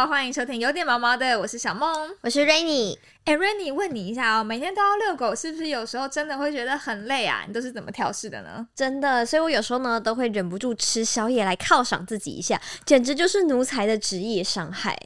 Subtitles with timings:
[0.00, 2.96] 好，欢迎收听有点毛毛的，我是小梦，我是 Rainy。
[3.26, 7.44] 哎，Rainy，问你一下哦，每天都要遛狗，是不是有时候真的会觉得很累啊？
[7.46, 8.66] 你都是怎么调试的呢？
[8.74, 14.98] 真的，所以我有时候呢都会忍不住吃宵夜来犒赏自己一下，简直就是奴才的职业伤害。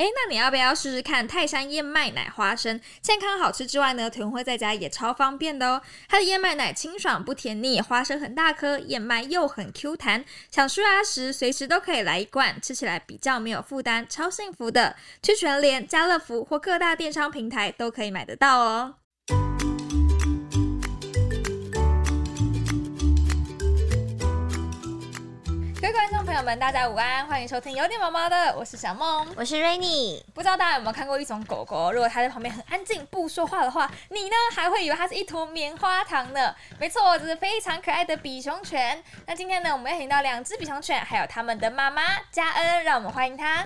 [0.00, 2.80] 哎，那你要不要试试看泰山燕麦奶花生？
[3.02, 5.82] 健康好吃之外呢，囤货在家也超方便的哦。
[6.08, 14.96] 它的燕麦奶清爽不甜腻，花生很大颗，燕麦又很 Q 弹，想刷牙时随时都可以来一罐，吃起来比较没有负担，超幸福的。
[15.22, 18.94] 去全联、家乐福或各大电商平台都可以买得到哦。
[26.40, 30.24] 友们，大家午安，欢迎收听有点毛毛的，我是小梦，我是 Rainy。
[30.32, 36.54] 不知道大家有没有看过一种狗狗，如果它在旁边很安静不说话的话，你呢还会以为它是一坨棉花糖呢？
[36.78, 39.04] 没错，这是非常可爱的比熊犬。
[39.26, 43.62] 那今天呢，我们要请到两只比熊犬，还有他们的妈妈嘉恩，让我们欢迎它。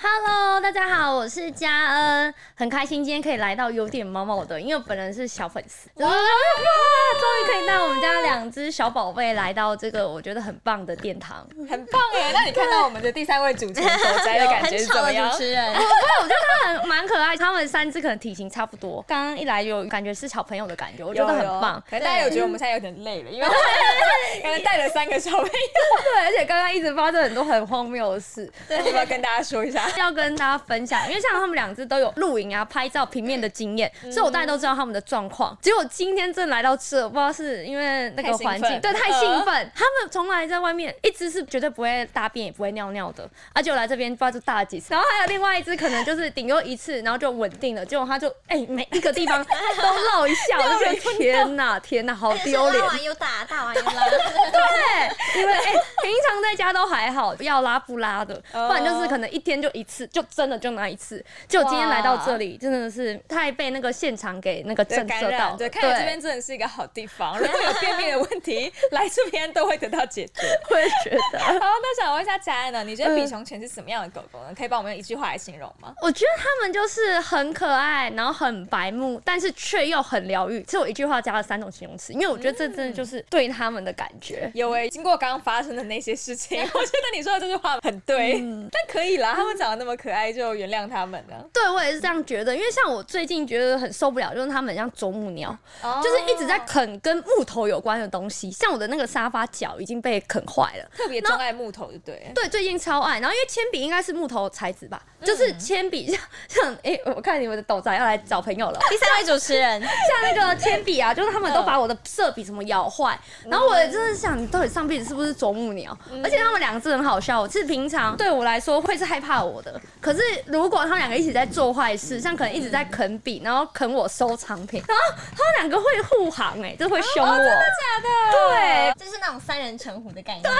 [0.00, 12.30] Hello，大家好，我是嘉恩，很开心今天可以来到有点毛毛的，因为我本人是小粉丝，哇，终于可以带我们家两只小宝贝来到这个我觉得很棒的殿堂，很棒耶！
[12.34, 15.30] 那你看到我们的第三位主持人所在的感觉是怎么样？
[15.30, 21.82] 主持人， 我觉得他很蛮可爱，他们三只可能体型差不多，刚刚一来有感觉是小朋友的感觉，我觉得很棒。
[21.88, 23.48] 可能大家有觉得我们现在有点累了，因为
[24.42, 29.63] 刚刚带了三个小朋友，对，而且刚刚一直发生很多很荒谬的事，对，要不要跟大家说？
[29.98, 35.56] 要跟大家分享，因为像他们两只都有露营啊、拍照、平面的经验，所以我大家都知道他们的状况。
[35.60, 39.72] 结果今天真来到这，不知道是因为那个环境，对，太兴奋。
[39.74, 44.92] 他们从来在外面一只是绝对不会大便，也不会尿尿的，而且我来这边不知道就大了几次。
[44.92, 47.84] 然后还有另外一只，可能就是顶多一次，然后就稳定了。
[47.86, 49.42] 结果他就哎，每一个地方
[49.80, 52.82] 都落一下， 我就觉得天哪，天哪，好丢脸。
[52.82, 53.92] 大完又打，大完又拉。
[53.92, 59.53] 对，因为哎，平常在家都还好，要拉不拉的，不然就是可能一天。
[59.60, 65.56] 就一次，就真的就那一次，就今天来到这里，真的是太被那个现场给那个震慑到。
[65.56, 70.42] 对，看来这边真的是一个好地方，如果有便秘的问题，来这边都会得到解决。
[70.70, 71.38] 我也觉得。
[71.38, 72.84] 好，那想问一下佳安呢？
[72.84, 74.54] 你觉得比熊犬是什么样的狗狗呢？
[74.56, 75.94] 可以帮我们用一句话来形容吗？
[76.02, 80.62] 我觉得它们就是很可爱，然后很白目，但是却又很疗愈。
[80.62, 84.50] 其实我一句话加了三种形容词，因为我觉得这真的就是对他们的感觉。
[84.54, 88.40] 有诶，经过刚刚发生的那些事情， 我觉得你说的这句话很对，
[88.72, 89.34] 但可以啦。
[89.46, 91.44] 他们长得那么可爱，就原谅他们了。
[91.52, 92.56] 对，我也是这样觉得。
[92.56, 95.54] 因为像我最近觉得很受不了，就是他们像啄木鸟，
[96.02, 98.50] 就是一直在啃跟木头有关的东西。
[98.50, 103.20] 像我的那个沙发脚已经被啃坏了，特别钟爱木头，对对，最近超爱。
[103.20, 106.18] 然后因为铅笔应该是木头材质吧，就是铅笔像
[106.48, 108.80] 像哎，我看你们的斗仔要来找朋友了。
[108.88, 109.90] 第三位主持人，像
[110.22, 113.18] 那个铅笔啊，就是他们都把我的色笔什么咬坏。
[113.46, 115.96] 然后我真的想，你到底上辈子是不是啄木鸟？
[116.22, 119.80] 而且他们两个字很好笑，是平常对我来说会是害怕我的。
[120.00, 128.08] 可是如果他们两个一起在做坏事，像可能一直在啃笔，然后啃我收藏品，然后他们两个会护航，哎，就会凶我，真的假的？
[128.32, 130.42] 对，就是那种三人成虎的概念。
[130.42, 130.52] 对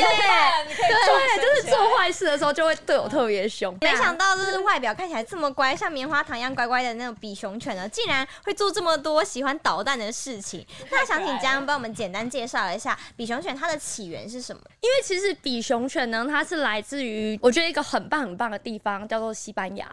[0.00, 3.76] 对对，就是做坏事的时候就会对我特别凶。
[3.80, 10.66] 没想到就是外表看起来这么乖，像棉花糖一样乖乖的那种比熊犬呢，竟然会做这么多喜欢捣蛋的事情。
[10.90, 14.62] 那想请家人帮我们简单介绍一下比熊犬它的起源是什么？
[14.80, 19.86] 因为其实比熊犬呢，它是来自于我觉得一个很棒很棒的地方，叫做西班牙。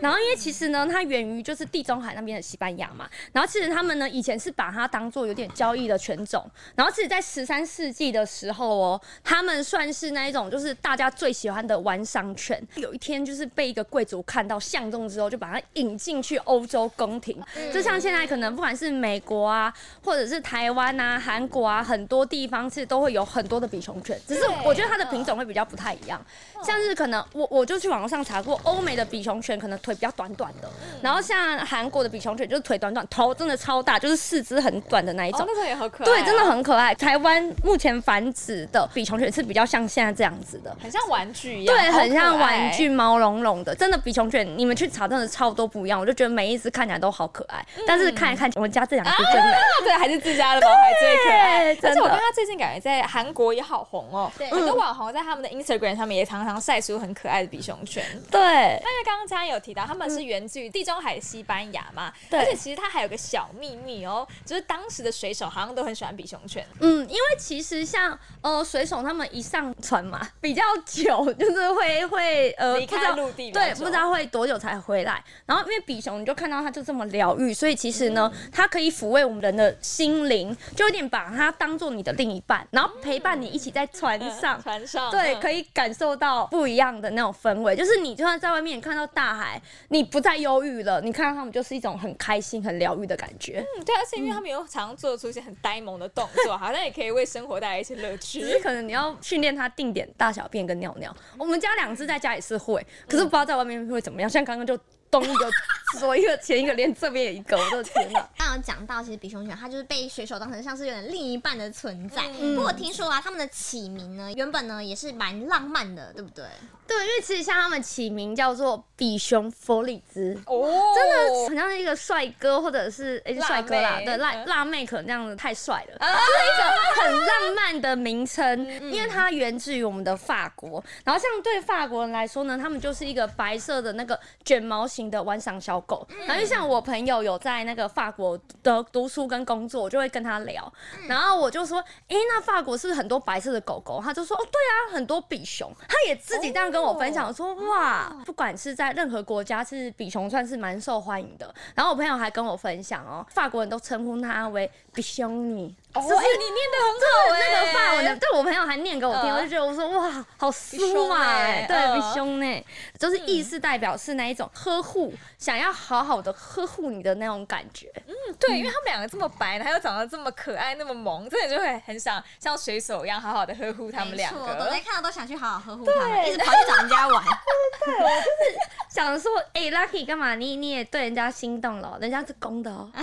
[0.00, 3.08] 然后因为其实呢，它源于就是地中海那边的西班牙嘛。
[3.32, 6.44] 然后其实他们呢，以前是把它当做有点交易的犬种。
[6.74, 12.60] 然后其实，在十三世纪的时候哦，他们算是那一种就是大家最喜欢的玩赏犬。
[12.74, 17.40] 有一天就是被一个贵族看到相中之后，就把它引进去欧洲宫廷。
[17.72, 19.72] 就像现在可能不管是美国啊，
[20.02, 24.20] 或者是台湾啊、韩国啊，很多地方是都会有很多的比熊犬。
[24.26, 26.20] 只是我觉得它的品种会比较不太一样。
[26.64, 30.68] 像是可能我我就去网络上查过，欧美的比熊犬可能腿比较短短的，
[31.02, 35.44] 然后像韩国的比熊犬就是腿短短，头真的超大，就是四肢很短的那一种。
[35.46, 36.06] 那个也好可爱。
[36.06, 36.94] 对，真的很可爱。
[36.94, 41.76] 台湾目前繁殖的比熊犬是比较像现在这样子的，很像玩具一样。
[41.76, 43.74] 对，很像玩具，毛茸茸的。
[43.74, 47.64] 真的比熊犬，你们去查真的超多不一样，我就觉得每一只看起来都好可爱。
[47.86, 51.74] 但是看一看我们家这两只真的，对，还是自家的毛孩最可爱。
[51.82, 58.04] 而且我看他最近感觉在韩国也好红哦，很多网红在他们的 Instagram 上面也常常晒出很可爱的比熊犬。
[58.30, 66.66] 对，那因为刚刚嘉有提到他们是源自于地中海西班牙嘛，而且其实它还有个小秘密哦，就是当时的水手好像都很喜欢比熊犬。
[66.80, 75.22] 嗯，因为其实像呃水手他们一上船嘛，比较久，就是会 会呃离开陆地，对，不知道会多久才回来。
[75.46, 93.64] 然后因为比熊，你就看到它就这么疗愈，所以其实呢，它可以抚慰我们人的心灵，就有点把它当做你的另一半，然后陪伴你一起在船上，船上，对，可以感受到不一样的那种氛围，就是你就算在外面看到大海，你不再忧郁了，你看到他们就是一种很开心、很疗愈的感觉。
[93.76, 98.58] 嗯，对，而且因为他们有常常做出一些很呆萌的动作，好像也可以为生活带来一些乐 只是趣。
[98.60, 101.14] 可能你要训练它定点大小便跟尿尿。
[101.38, 104.28] 我们家两只在家也是会，可是不知道在外面会怎么样。
[104.28, 104.78] 像刚刚就
[105.10, 105.50] 东一个
[105.98, 108.20] 左一个前一个，连这边也一个，我的天哪！
[108.36, 112.22] 刚刚有讲到，其实比熊犬它就是被水手当成像是有点另一半的存在。
[112.40, 116.44] 嗯不过听说啊，他们的起名呢，原本呢也是蛮浪漫的，对不对？
[116.86, 120.38] 对，因为其实像他们起名叫做比熊佛里兹。
[120.46, 130.82] 哦，真的很像是一个帅哥，或者是哎帅哥啦，对辣嗯辣妹可能那样子太帅了，啊就是一个很浪漫的名称，因为它源自于我们的法国。
[131.04, 136.06] 然后像对法国人来说呢，他们就是一个白色的那个卷毛型的观赏小狗。
[136.26, 140.72] 然后就像我朋友有在那个法国的读书跟工作，我就会跟他聊，
[141.08, 141.78] 然后我就说，
[142.08, 144.00] 诶，那法国是不是很多白色的狗狗？
[144.02, 145.70] 他就说，哦，对啊，很多比熊。
[145.88, 151.54] 他也自己这样跟我分享说，哇，不管是在任何国家，是比熊算是蛮受欢迎的。
[151.74, 155.74] 然后我朋友还跟我分享哦，法国人都称呼它为比熊尼。
[155.94, 162.66] 哦，哎，你念的很好哎，那个法文的，对我朋友还念给我听，嗯我就觉得我说哇，好比酥嘛，欸哎，对，嗯比凶呢，
[162.98, 167.90] 就是意思代表是那一种呵护，想要好好的呵护你的那种感觉。
[168.06, 174.80] 嗯对，因为他们两个这么白，他又长得这么可爱，那么萌，真的就会很想像水手一样好好的呵护他们两个朵蕾。
[174.80, 177.22] 看到都想去好好呵护他们，一直跑去找人家玩。
[177.86, 178.58] 对，我就是
[178.90, 180.34] 想说，哎、l u c k y 干嘛？
[180.34, 181.98] 你你也对人家心动了哦？
[182.00, 182.90] 人家是公的哦。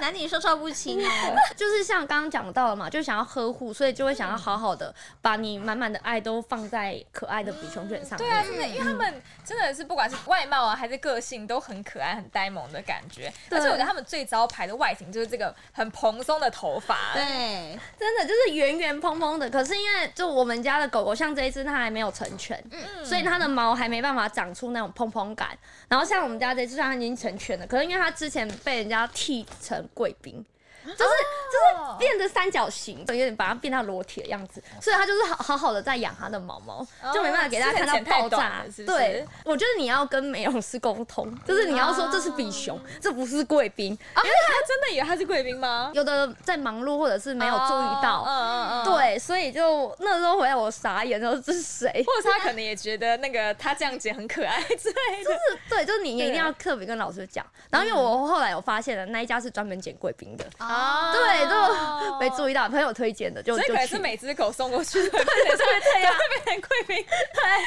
[0.00, 1.08] 男女授受不亲哦。
[1.56, 8.28] 就是像刚刚讲到了嘛，就想要呵护，所以就会想要好好的把你满满的爱都放在可爱的比熊犬上面。
[8.28, 13.32] 对啊，真的，因为他们真的是不管是外貌啊，还是个性，都很可爱、很呆萌的感觉。
[13.50, 17.12] 而且我觉得他们最招牌的外形就是这个很蓬松的头发。
[17.14, 22.62] 对，真的就是圆圆蓬蓬的，可是因为就我们家的狗狗，像这一只它还没有成犬，
[23.04, 25.50] 所以它的毛还没办法长出那种蓬蓬感。
[25.88, 30.44] 然后像我们家这只，虽然它已经成犬了，可是因为它之前被人家剃成贵宾。
[30.84, 43.86] 就是就是变成三角形，有点把它变到裸体的样子，所以它就是好好好的在养它的毛毛，就没办法给大家看到爆炸对，我觉得你要跟美容师沟通，就是你要说这是比熊，这不是贵宾。
[43.86, 45.90] 因为他真的以为他是贵宾吗？
[45.94, 48.84] 有的在忙碌或者是没有注意到，嗯嗯嗯，。
[48.84, 51.88] 对，所以就那时候回来我傻眼，然后这是谁？
[52.06, 55.24] 或者他可能也觉得那个他这样剪很可爱之类的。
[55.24, 55.38] 就是
[55.68, 57.44] 对，就是你也一定要特别跟老师讲。
[57.70, 67.04] 然后因为我后来有发现了，那一家是专门捡贵宾的，啊对，就没注意到，朋友推荐的，就所以就去可能是每只狗送过去的，对对对对， 会变成贵宾，
[67.34, 67.60] 太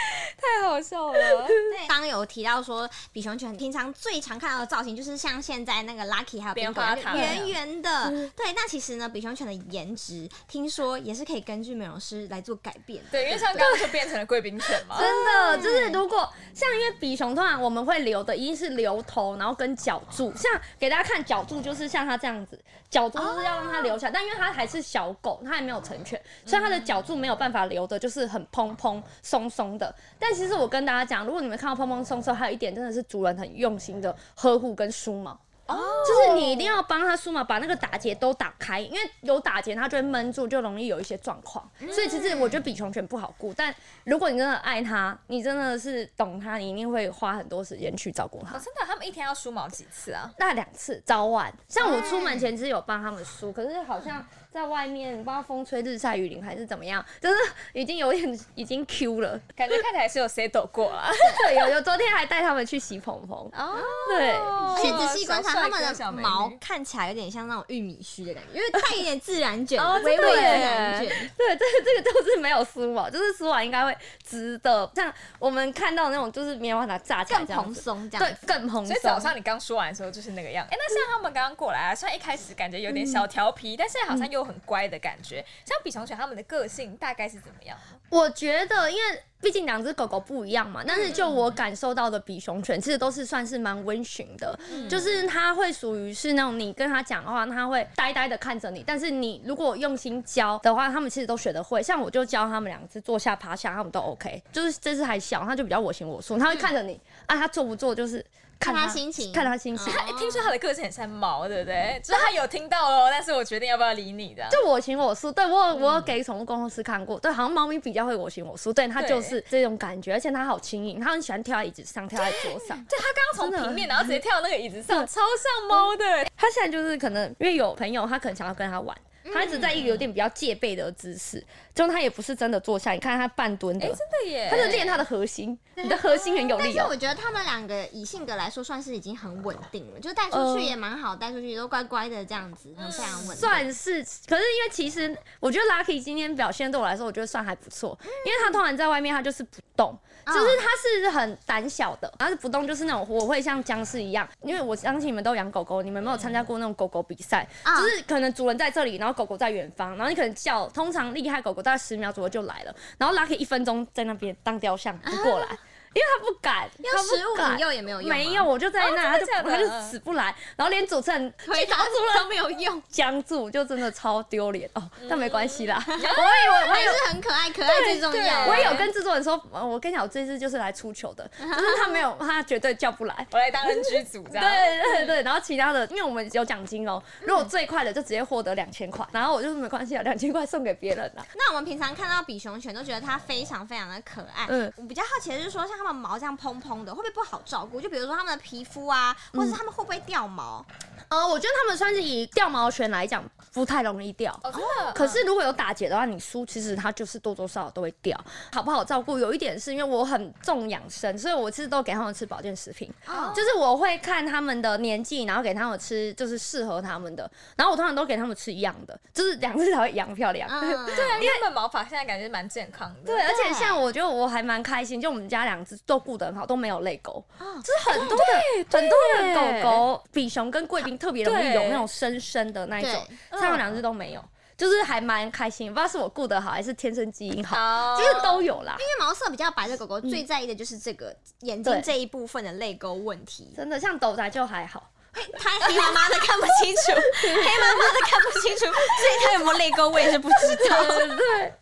[0.62, 1.14] 太好笑了。
[1.48, 8.10] 对，刚刚有提到说，比熊犬平常最常看到的造型就是像现在那个 Lucky 还有棉冰狗花糖圆圆的。
[8.36, 13.12] 对，那其实呢，比熊犬的颜值听说也是可以根据美容师来做改变的。
[13.12, 14.98] 对，因为像刚刚就变成了贵宾犬嘛。
[15.02, 20.32] 真的就是，如果像因为比熊通常我们会留的一定是留头，然后跟脚柱。
[20.36, 22.60] 像给大家看脚柱，就是像它这样子，
[22.90, 29.94] 脚柱就是要让它留下，但因为它还是小狗，它还没有成犬，所以它的脚柱没有办法留的，就是很蓬蓬松松的。
[30.20, 35.40] 但其实我跟大家讲，如果你们看到蓬蓬松松，还有一点真的是主人很用心的呵护跟梳毛。
[35.68, 41.68] 哦，就是你一定要帮它梳毛，把那个打结都打开，因为有打结它就会闷住，就容易有一些状况。
[41.92, 43.74] 所以其实我觉得比熊犬不好顾，但
[44.04, 48.62] 如果你真的爱它，你真的是懂它，你一定会花很多时间去照顾它哦，。
[48.64, 50.32] 真的，他们一天要梳毛几次啊？
[50.38, 54.24] 那两次早晚，像我出门前其实有帮他们梳，可是好像
[54.56, 57.36] 在外面不知道风吹日晒雨淋还是怎么样，就是
[57.74, 59.38] 已经有点已经 Q 了。
[59.54, 61.12] 感觉看起来是有 settle 过啦。
[61.44, 63.38] 对，有有昨天还带他们去洗蓬蓬。
[63.54, 71.00] 哦，对而且仔细观察，他们的小毛看起来有点像那种玉米须的感觉，因为带一点自然卷哦，微微的。
[71.00, 73.94] 对，这个这个就是没有梳毛，就是梳完应该会
[74.26, 78.86] 直的，像我们看到那种就是棉花糖炸起来更蓬这样子，松这样对，更蓬松。
[78.86, 80.66] 所以早上你刚说完的时候就是那个样。
[80.72, 85.44] 哎、那像他们刚刚过来啊，虽然一开始感觉有点小调皮，但现在好像又很乖的感觉。
[85.66, 87.78] 像比熊犬它们的个性大概是怎么样？
[88.10, 94.58] 我觉得，因为毕竟两只狗狗不一样嘛，但是就我感受到的比熊犬，其实都是算是蛮温驯的，
[94.90, 101.84] 就是它会属于是那种你跟它讲话，它会呆呆的看着你，但是你如果用心教的话，它们其实都学得会。
[101.84, 104.42] 像我就教它们两只坐下趴下，它们都 OK。
[104.52, 108.26] 就是这只还小，它就比较我行我素，它会看着你啊，它做不做就是
[108.60, 109.94] 看它它心情看他心情。
[109.94, 112.00] 他、听说他的个性很像猫，对不对？
[112.04, 114.48] 就是他有听到哦，但是我决定要不要理你的。
[114.52, 122.78] 就我行我素，对我我给宠物公司看过，对，好像猫咪比较会我行我素，对它就是这种感觉，而且它好轻盈，它很喜欢跳在椅子上，跳在桌上。
[122.90, 126.06] 对，它刚刚从平面，然后直接跳到那个椅子上，超像猫的。
[126.38, 128.96] 它现在就是可能因为有朋友，他可能想要跟它玩，
[129.34, 131.42] 它一直在一个有点比较戒备的姿势，
[131.74, 133.86] 就他也不是真的坐下，你看他半蹲的。
[133.86, 136.74] 哎，，真的耶，他是练他的核心，你的核心很有力哦。
[136.74, 136.96] 但是我。
[136.96, 143.36] 觉得他们两个以性格来说，算是已经很稳定了，就带出去也蛮好，带出去都乖乖的这样子，很非常稳。
[143.36, 157.46] 算是，可是因为其实我觉得 Lucky 今天表现对我来说，我觉得算还不错，因为他通常在外面他就是不动，就是他是很胆小的，然后是不动就是那种我会像僵尸一样，因为我相信你们都养狗狗，你们有没有参加过那种狗狗比赛？
[157.64, 165.48] 啊就是可能主人在这里，然后狗狗在远方，然后你可能叫，通常厉害狗狗大概十秒左右就来了，然后 Lucky 一分钟在那边当雕像不过来。
[165.96, 174.84] 因为他不敢，用他不敢食物引诱也没有用吗，没有，我就在那，他就他就死不来，然后连主持人回答都没有用，僵住，就真的超丢脸哦。
[175.10, 178.46] 但没关系啦， 我以为我也是很可爱，可爱最重要。
[178.48, 183.28] 我也有跟制作人说，呃我跟你讲，我这次就是来出糗的， 就是他没有，他绝对叫不来。
[183.32, 184.46] 我来当 NG 组这样。
[184.46, 191.26] 对对对，然后其他的，因为我们有奖金哦，如果最快的就直接获得两千块，然后我就是没关系啊，两千块送给别人啦。
[191.36, 194.46] 那我们平常看到比熊犬都觉得它非常非常的可爱。
[194.50, 197.80] 嗯我比较好奇的就是说，像它们毛这样蓬蓬的，会不会不好照顾？
[197.82, 200.66] 就比如说它们的皮肤啊，或者是它们会不会掉毛？
[201.10, 203.24] 呃，我觉得他们算是以掉毛犬来讲
[203.54, 204.32] 不太容易掉。
[204.44, 204.94] 哦，真的。
[204.94, 208.20] 可是如果有打结的话，你梳其实它就是多多少少都会掉，
[208.54, 209.18] 好不好照顾？
[209.18, 212.92] 有一点是因为我很重养生，所以我其实都给他们吃保健食品。
[213.08, 220.50] 哦就是我会看他们的年纪，然后给他们吃就是适合他们的，然后我通常都给他们吃一样的，就是两只才会养漂亮。
[220.50, 223.14] 嗯， 对啊，因为他们毛发现在感觉蛮健康的。
[223.14, 234.24] 对，而且像我觉得我还蛮开心，就我们家两只都顾得很好，都没有泪沟，就是很多的很多的狗狗，比熊跟贵特别容易有那种深深的那一种，它们两只都没有，
[234.58, 238.76] 就是还蛮开心，不知道是我顾得好还是天生基因好，好就是都有啦。
[238.80, 243.52] 因为毛色比较白的狗狗最在意的就是这个眼睛这一部分的泪沟问题。
[243.56, 244.92] 真的像斗仔就还好，
[245.38, 246.92] 它黑妈妈的看不清楚，
[247.22, 250.84] 黑妈妈的看不清楚，所以它有没有泪沟我也是不知道。
[250.96, 251.54] 对对，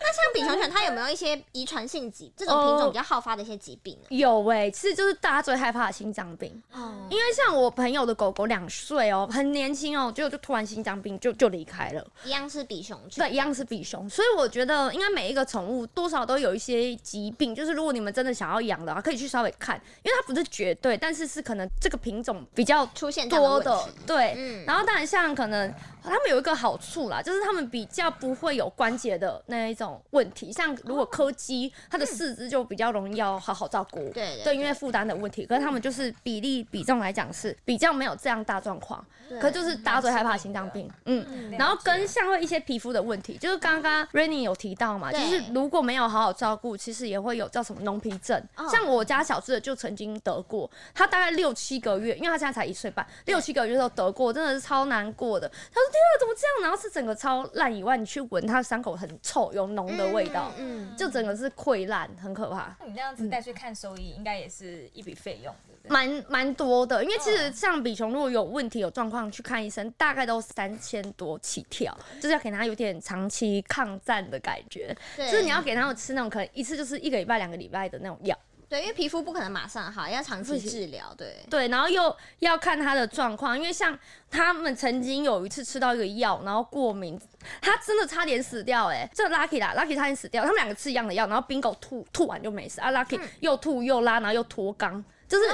[0.00, 4.06] 那像比熊犬，它有没有一些遗传性疾这种品种比较好发的一些疾病呢？
[4.16, 6.62] 有哎、其实就是大家最害怕的心脏病。
[6.72, 12.06] 哦，因为像我朋友的狗狗两岁哦，很年轻哦，结果就突然心脏病就就离开了。
[12.24, 13.24] 一样是比熊犬。
[13.24, 24.34] 对，一样是比熊，所以我觉得应该每一个宠物多少都有一些疾病，就是如果你们真的想要养的话，可以去稍微看，因为它不是绝对，但是是可能这个品种比较出现多的，对。
[24.36, 39.04] 嗯然后当然像可能他们有一个好处啦，就是他们比较不会有关节的那一种问题，像如果柯基，它的四肢就比较容易要好好照顾，对对对，因为负担的问题，可是他们就是比例比重来讲是比较没有这样大状况，
[39.40, 41.24] 可是就是大家最害怕心脏病，嗯。
[41.28, 48.42] 嗯然后跟像会一些皮肤的问题，就是刚刚 Rainy 有提到嘛，就是如果没有好好照顾，其实也会有叫什么脓皮症。
[48.56, 55.46] 哦像我家小智的就曾经得过，他大概六七个月，因为他现在才一岁半，六七个月都得过，真的是超难过的。
[55.48, 62.76] 他说：“天啊，怎么这样？”然后是整个超烂以外，你去闻它的伤口很臭，有脓的味道，嗯，就整个是溃烂，很可怕。
[62.80, 65.90] 那你这样子带去看兽医，应该也是一笔费用，对不对？
[65.90, 78.38] 蛮蛮多的，因为其实像比熊如果有问题有状况去看医生，大概都三千多起跳，就是要给他有点长期抗战的感觉，对就是你要给他们吃那种可能一次就是一个礼拜、两个礼拜的那种药，
[78.72, 81.14] 对，因为皮肤不可能马上好，要长期治疗。
[81.14, 83.98] 对，对，然后又要看他的状况，因为像
[84.30, 87.20] 他们曾经有一次吃到一个药，然后过敏，
[87.60, 95.44] 他真的差点死掉、哎，这 Lucky 啦，Lucky 差点死掉，他们两个吃一样的药，然后 Bingo 吐吐完就没事，啊，Lucky 又吐又拉，然后又脱肛，就是。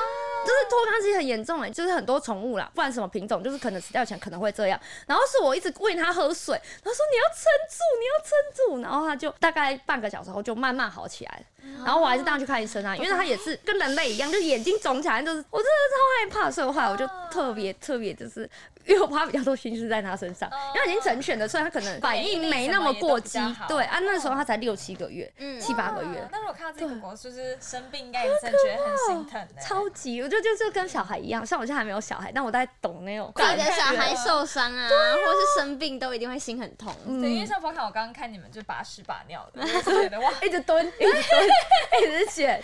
[0.49, 4.81] 就是脱肛其实很严重哎、就是很多宠物啦，不管什么品种，就是可能死掉前可能会这样。
[5.07, 11.45] 然后是我一直喂它喝水，他说你要撑住，你要撑住，然后它就大概半个小时后就慢慢好起来了。
[11.85, 18.49] 然后我还是带它去看医生啊，因为它也是跟人类一样，就是眼睛肿起来，就是我真的超害怕，所以后来我就特别特别就是，
[18.87, 23.39] 因为我花比较多心思在它身上，因为它已经成犬了，所以它可能反应没那么过激
[23.69, 25.59] 对啊，那时候它才六七个月，嗯。
[25.61, 26.29] 七八个月啊。
[26.33, 29.61] 那如果看到这个狗狗就是生病，应该也真的觉得很心疼欸。
[29.61, 33.77] 超级，我就就就跟小孩一样，像我现在还没有小孩，但我大概懂那种自己的感觉。
[33.77, 36.95] 小孩受伤啊，或是生病，都一定会心很痛。
[37.21, 42.63] 对，因为像方凯我刚刚看你们就把屎把尿的，我就觉得哇， 一直蹲，一直蹲，一直捡，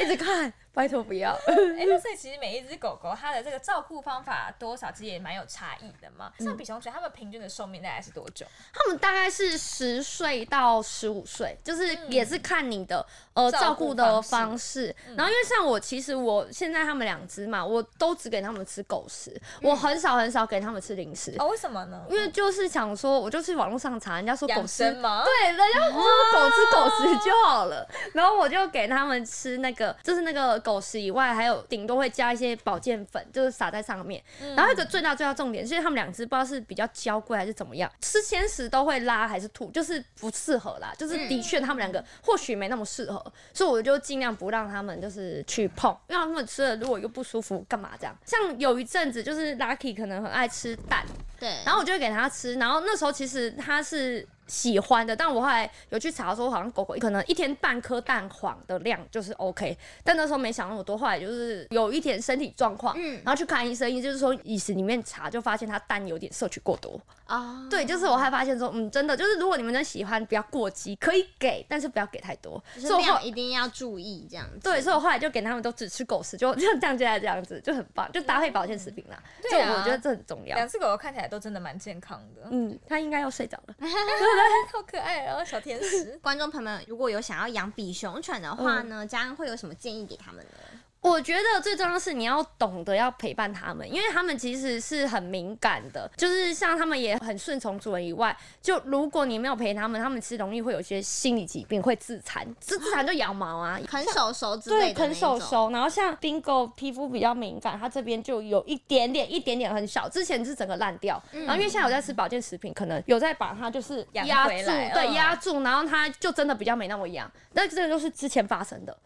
[0.00, 1.32] 一直看，拜托不要。
[1.46, 6.30] 哎、那所以其实每一只狗狗它的这个照顾方法多少其实也蛮有差异的嘛。
[6.38, 8.44] 像比熊犬，它们平均的寿命大概是多久？
[8.74, 14.94] 它们大概是十岁到十五岁，就是也是看你的、呃照顾的方方式。
[15.16, 21.34] 然后因为像我，其实我现在它们两只嘛，我都只给它们吃狗食，我很少很少给它们吃零食。
[21.38, 22.04] 哦，为什么呢？
[22.10, 25.24] 因为就是想说，我就去网络上查，人家说狗养吃生吗？
[25.24, 34.20] 对，人家说狗吃狗食就好了，然后我就给他们吃那个，就是那个狗食以外，还有顶多会加一些保健粉，就是撒在上面。
[34.56, 40.92] 然后一个最大最大重点，是他们两只不知道是比较娇贵还是怎么样，吃鲜食都会拉还是吐，就是不适合啦。
[40.98, 48.16] 就是的确他们两个或许没那么适合，所以我就尽量不让他们就是去碰，因为他们吃了如果又不舒服，干嘛这样？
[48.24, 51.06] 像有一阵子就是 Lucky 可能很爱吃蛋，
[51.38, 63.20] 对，然后我就会给他吃，然后那时候其实他是喜欢的，但我后来有去查说，好像狗狗可能一天半颗蛋黄的量就是 OK，但那时候没想那么多，后来就是有一点身体状况，嗯。
[63.24, 74.60] 然后去看医生，医生就是说饮食里面查就发现它蛋有点摄取过多，哦，对，就是我还发现说，嗯，真的就是如果你们真的喜欢，不要过激，可以给，但是不要给太多，就是所以后量一定要注意这样子。
[74.62, 79.74] 对，所以我后来就给他们都只吃狗食，就就降下来这样子，就很棒，就搭配保健食品啦，就对啊。
[79.76, 80.54] 我觉得这很重要。
[80.54, 80.68] 两。
[80.68, 83.74] 只狗狗看起来都真的蛮健康的，嗯，它应该要睡着了。
[84.72, 86.18] 好可爱，然后小天使。
[86.22, 90.80] 观众朋友们，如果有想要养比熊犬的话呢，家恩会有什么建议给他们呢？
[91.00, 103.78] 我觉得最重要的是你要懂得要陪伴他们，因为他们其实是很敏感的，就是像他们也很顺从主人以外，就如果你没有陪他们，他们其实容易会有一些心理疾病，会自残，自 自残就咬毛啊。
[103.88, 118.96] 啃手手之类对，啃手，手，然后像 Bingo 皮肤比较敏感，它这边就有一点点、一点点很小，之前是整个烂掉，然后因为现在有在吃保健食品，可能有在把它就是压住，对，嗯压住，然后它就真的比较没那么痒，那这个就是之前发生的。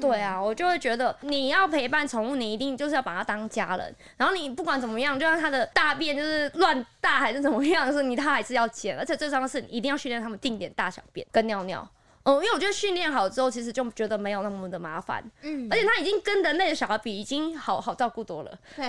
[0.00, 3.94] 对啊，我就会觉得你要陪伴宠物，你一定就是要把它当家人。
[4.16, 8.98] 然后你不管怎么样，就算它的大便就是乱大还是怎么样， 是你它还是要捡。
[8.98, 11.88] 而且最重要的是，你一定要训练它们定点大小便跟尿尿。
[12.24, 18.58] 嗯，因为我觉得训练好之后，其实就觉得没有那么的麻烦，嗯而且它已经跟人类的小孩比，已经好好照顾多了。
[18.76, 18.86] 对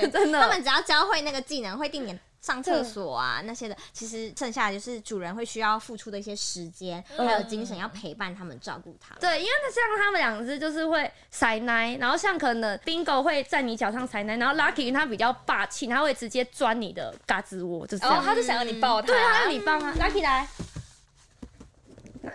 [0.00, 9.20] 对， 真的他们只要教会那个技能，会定点上厕所啊那些的，其实剩下的就是主人会需要付出的一些时间，还有精神，要陪伴他们，照顾他们。
[9.20, 18.14] 对，因为像他们两只就是会塞奶，然后像可能 Bingo 会在你脚上塞奶，然后 Lucky 它比较霸气，它会直接钻你的嘎吱窝，就是这样。
[18.14, 20.48] 然后他就想要你抱他，对啊，要你抱啊，Lucky 来，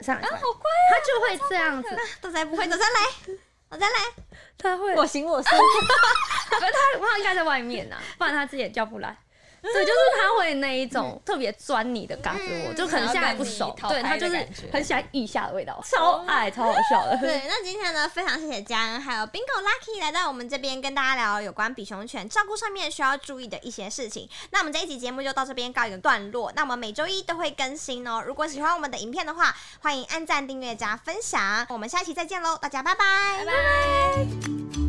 [0.04, 1.90] 上来，啊，好乖啊它就会这样子，
[2.22, 3.38] 都再不会，都再来，
[3.70, 3.94] 我再来，
[4.56, 5.50] 它会，我行我素。
[6.48, 9.18] 可是它它应该在外面呐、不然它自己也叫不来。
[9.62, 17.18] 对，就是它会那一种特别钻你的嘎子窝，嗯就可能现在不熟，对，它就是很喜欢腋下的味道，超爱，超好笑的。
[17.22, 24.30] 对，那今天呢，非常谢谢嘉恩还有 Bingo Lucky 来到我们这边跟大家聊有关比熊犬照顾上面需要注意的一些事情。
[24.52, 26.52] 那我们这一集节目就到这边告一个段落。
[26.56, 28.24] 那我们每周一都会更新哦。
[28.26, 31.66] 如果喜欢我们的影片的话，欢迎按赞、订阅、加分享。
[31.70, 34.85] 我们下期再见喽，大家拜拜，拜拜。